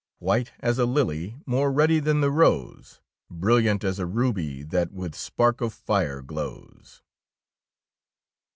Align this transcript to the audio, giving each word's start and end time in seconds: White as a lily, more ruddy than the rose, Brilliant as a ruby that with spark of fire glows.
White 0.17 0.51
as 0.61 0.79
a 0.79 0.87
lily, 0.87 1.37
more 1.45 1.71
ruddy 1.71 1.99
than 1.99 2.21
the 2.21 2.31
rose, 2.31 2.99
Brilliant 3.29 3.83
as 3.83 3.99
a 3.99 4.07
ruby 4.07 4.63
that 4.63 4.91
with 4.91 5.13
spark 5.13 5.61
of 5.61 5.75
fire 5.75 6.23
glows. 6.23 7.03